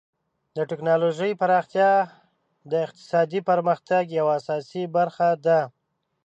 د 0.55 0.57
ټکنالوژۍ 0.69 1.31
پراختیا 1.41 1.91
د 2.71 2.73
اقتصادي 2.85 3.39
پرمختګ 3.49 4.03
یوه 4.19 4.31
اساسي 4.39 4.83
برخه 4.95 5.29
ده. 5.45 5.59